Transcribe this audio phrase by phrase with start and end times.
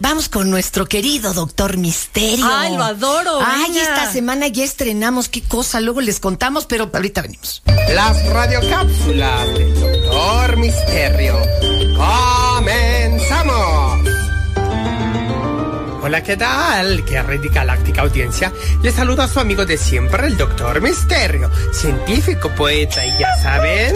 [0.00, 2.44] Vamos con nuestro querido doctor Misterio.
[2.50, 3.38] Ay, lo adoro.
[3.40, 3.80] Ay, venga.
[3.80, 7.62] esta semana ya estrenamos qué cosa, luego les contamos, pero ahorita venimos.
[7.94, 11.38] Las radiocápsulas del Doctor Misterio.
[12.56, 14.08] ¡Comenzamos!
[16.02, 17.04] Hola, ¿qué tal?
[17.04, 18.52] Qué red galáctica audiencia.
[18.82, 23.94] Le saluda a su amigo de siempre, el Doctor Misterio, científico, poeta y ya saben,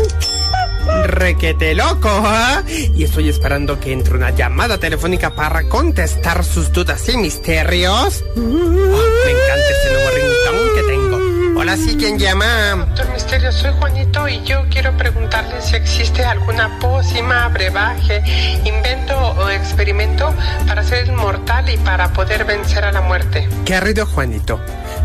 [1.04, 2.90] requete loco, ¿eh?
[2.94, 8.24] Y estoy esperando que entre una llamada telefónica para contestar sus dudas y misterios.
[8.36, 11.28] Oh, me encanta este nuevo ringtone que tengo.
[11.60, 12.86] Hola, sí, ¿quién llama?
[12.86, 18.22] Doctor Misterio, soy Juanito y yo quiero preguntarle si existe alguna pócima, brebaje,
[18.64, 20.32] invento o experimento
[20.68, 23.48] para ser inmortal y para poder vencer a la muerte.
[23.64, 24.60] Querido Juanito,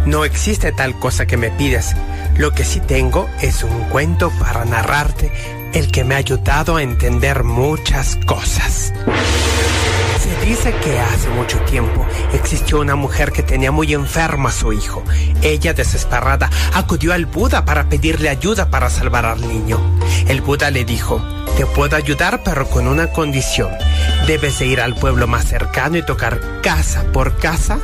[0.05, 1.95] no existe tal cosa que me pides.
[2.37, 5.31] Lo que sí tengo es un cuento para narrarte,
[5.73, 8.93] el que me ha ayudado a entender muchas cosas.
[10.19, 14.71] Se dice que hace mucho tiempo existió una mujer que tenía muy enfermo a su
[14.71, 15.03] hijo.
[15.41, 19.79] Ella, desesperada, acudió al Buda para pedirle ayuda para salvar al niño.
[20.27, 21.21] El Buda le dijo,
[21.57, 23.71] te puedo ayudar pero con una condición.
[24.27, 27.79] Debes de ir al pueblo más cercano y tocar casa por casa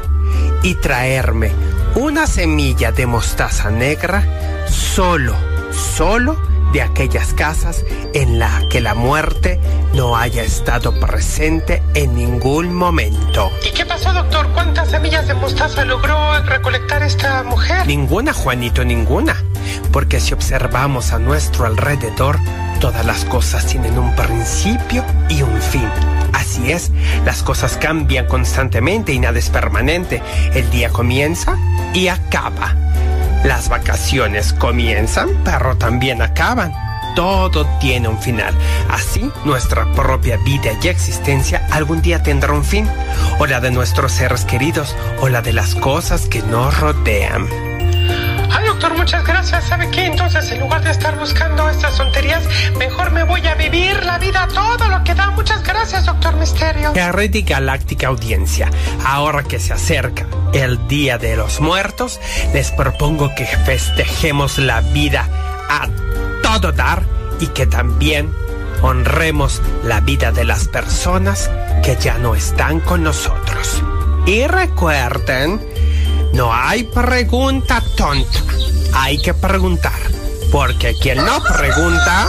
[0.61, 1.51] y traerme
[1.95, 4.23] una semilla de mostaza negra
[4.67, 5.35] solo,
[5.71, 9.59] solo de aquellas casas en la que la muerte
[9.93, 13.51] no haya estado presente en ningún momento.
[13.67, 14.47] ¿Y qué pasó, doctor?
[14.53, 17.87] ¿Cuántas semillas de mostaza logró recolectar esta mujer?
[17.87, 19.43] Ninguna, Juanito, ninguna.
[19.91, 22.37] Porque si observamos a nuestro alrededor,
[22.79, 25.89] todas las cosas tienen un principio y un fin.
[26.33, 26.91] Así es,
[27.25, 30.21] las cosas cambian constantemente y nada es permanente.
[30.53, 31.57] El día comienza
[31.93, 32.75] y acaba.
[33.43, 36.73] Las vacaciones comienzan, pero también acaban.
[37.15, 38.53] Todo tiene un final.
[38.89, 42.87] Así, nuestra propia vida y existencia algún día tendrá un fin.
[43.39, 47.47] O la de nuestros seres queridos, o la de las cosas que nos rodean.
[48.51, 49.63] Ay, doctor, muchas gracias.
[49.65, 50.05] ¿Sabe qué?
[50.05, 52.43] Entonces, en lugar de estar buscando estas tonterías,
[52.77, 55.31] mejor me voy a vivir la vida todo lo que da.
[55.31, 55.78] Muchas gracias,
[56.59, 56.91] Misterio.
[57.33, 58.69] Y galáctica audiencia,
[59.05, 62.19] ahora que se acerca el Día de los Muertos,
[62.53, 65.27] les propongo que festejemos la vida
[65.69, 65.87] a
[66.43, 67.03] todo dar
[67.39, 68.33] y que también
[68.81, 71.49] honremos la vida de las personas
[71.83, 73.81] que ya no están con nosotros.
[74.25, 75.65] Y recuerden,
[76.33, 78.39] no hay pregunta tonta,
[78.93, 79.99] hay que preguntar,
[80.51, 82.27] porque quien no pregunta,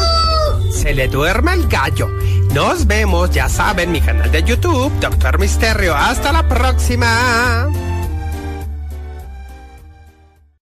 [0.73, 2.09] se le duerme el gallo.
[2.55, 5.95] Nos vemos, ya saben, mi canal de YouTube, Doctor Misterio.
[5.95, 7.69] Hasta la próxima.